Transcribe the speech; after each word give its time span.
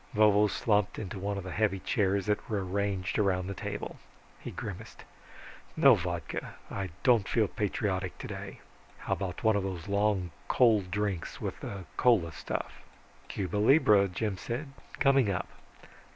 Vovo 0.15 0.47
slumped 0.47 0.97
into 0.97 1.19
one 1.19 1.37
of 1.37 1.43
the 1.43 1.51
heavy 1.51 1.77
chairs 1.77 2.25
that 2.25 2.49
were 2.49 2.65
arranged 2.65 3.19
around 3.19 3.45
the 3.45 3.53
table. 3.53 3.97
He 4.39 4.49
grimaced, 4.49 5.03
"No 5.77 5.93
vodka, 5.93 6.55
I 6.71 6.89
don't 7.03 7.27
feel 7.29 7.47
patriotic 7.47 8.17
today. 8.17 8.61
How 8.97 9.13
about 9.13 9.43
one 9.43 9.55
of 9.55 9.61
those 9.61 9.87
long 9.87 10.31
cold 10.47 10.89
drinks, 10.89 11.39
with 11.39 11.59
the 11.59 11.85
cola 11.97 12.31
stuff?" 12.31 12.81
"Cuba 13.27 13.57
libra," 13.57 14.07
Jim 14.07 14.37
said. 14.37 14.71
"Coming 14.99 15.29
up. 15.29 15.47